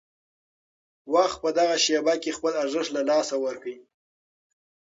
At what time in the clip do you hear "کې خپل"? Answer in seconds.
2.23-2.53